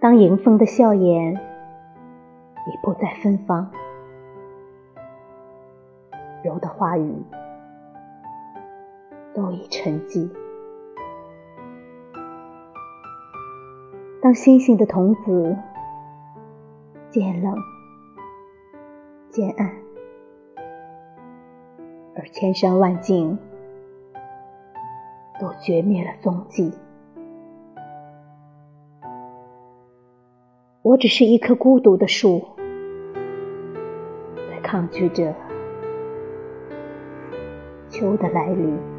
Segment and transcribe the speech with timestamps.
[0.00, 3.68] 当迎风的笑颜已不再芬芳，
[6.44, 7.20] 柔的话语
[9.34, 10.30] 都已沉寂。
[14.22, 15.56] 当星星的童子
[17.10, 17.56] 渐冷
[19.30, 19.72] 渐暗，
[22.14, 23.36] 而千山万径
[25.40, 26.72] 都绝灭了踪迹。
[30.80, 32.44] 我只是一棵孤独的树，
[34.36, 35.34] 在抗拒着
[37.88, 38.97] 秋的来临。